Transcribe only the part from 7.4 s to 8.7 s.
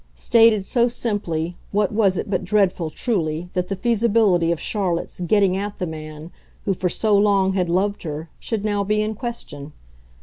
had loved her should